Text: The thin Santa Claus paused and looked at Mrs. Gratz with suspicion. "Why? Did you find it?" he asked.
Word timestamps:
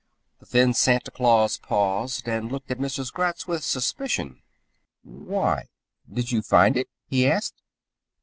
The 0.39 0.47
thin 0.47 0.73
Santa 0.73 1.11
Claus 1.11 1.59
paused 1.59 2.27
and 2.27 2.51
looked 2.51 2.71
at 2.71 2.79
Mrs. 2.79 3.13
Gratz 3.13 3.47
with 3.47 3.63
suspicion. 3.63 4.41
"Why? 5.03 5.67
Did 6.11 6.31
you 6.31 6.41
find 6.41 6.75
it?" 6.75 6.89
he 7.05 7.27
asked. 7.29 7.61